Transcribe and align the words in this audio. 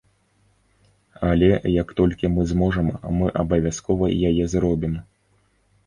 Але 1.29 1.49
як 1.81 1.93
толькі 2.01 2.33
мы 2.39 2.47
зможам, 2.55 2.91
мы 3.21 3.27
абавязкова 3.45 4.13
яе 4.35 4.53
зробім. 4.59 5.03